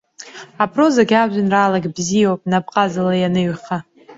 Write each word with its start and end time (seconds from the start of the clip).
Апрозагь 0.63 1.13
ажәеинраалагь 1.21 1.87
бзиоуп 1.95 2.41
напҟазала 2.51 3.13
ианыҩха. 3.17 3.77